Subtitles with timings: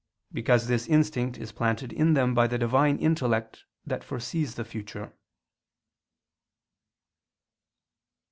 [0.33, 5.13] Because this instinct is planted in them by the Divine Intellect that foresees the future.